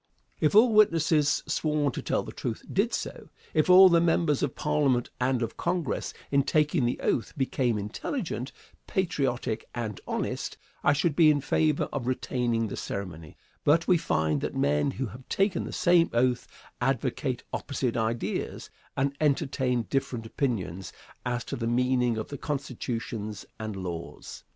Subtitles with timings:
[0.39, 5.11] If all witnesses sworn to tell the truth, did so, if all members of Parliament
[5.19, 8.51] and of Congress, in taking the oath, became intelligent,
[8.87, 14.41] patriotic, and honest, I should be in favor of retaining the ceremony; but we find
[14.41, 16.47] that men who have taken the same oath
[16.81, 20.91] advocate opposite ideas, and entertain different opinions,
[21.27, 24.43] as to the meaning of constitutions and laws.